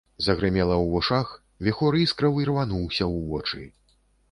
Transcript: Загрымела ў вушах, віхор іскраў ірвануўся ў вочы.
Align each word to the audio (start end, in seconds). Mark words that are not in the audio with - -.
Загрымела 0.27 0.75
ў 0.77 0.85
вушах, 0.93 1.27
віхор 1.67 1.99
іскраў 2.03 2.41
ірвануўся 2.47 3.05
ў 3.13 3.31
вочы. 3.31 3.63